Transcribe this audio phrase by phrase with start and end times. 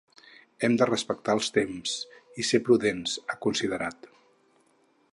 [0.67, 1.93] Hem de respectar els temps
[2.45, 4.13] i ser prudents, ha considerat.